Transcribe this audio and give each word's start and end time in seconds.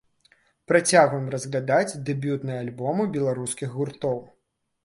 Працягваем 0.71 1.27
разглядаць 1.35 1.97
дэбютныя 2.09 2.57
альбомы 2.65 3.09
беларускіх 3.19 3.69
гуртоў. 3.83 4.17